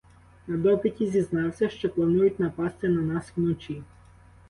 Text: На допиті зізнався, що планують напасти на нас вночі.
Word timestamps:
На 0.47 0.57
допиті 0.57 1.07
зізнався, 1.07 1.69
що 1.69 1.89
планують 1.89 2.39
напасти 2.39 2.89
на 2.89 3.01
нас 3.01 3.33
вночі. 3.37 3.81